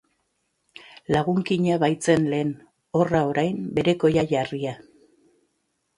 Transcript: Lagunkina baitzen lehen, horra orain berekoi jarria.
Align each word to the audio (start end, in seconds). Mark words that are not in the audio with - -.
Lagunkina 1.15 1.75
baitzen 1.83 2.25
lehen, 2.33 2.55
horra 3.01 3.23
orain 3.33 3.63
berekoi 3.81 4.15
jarria. 4.33 4.77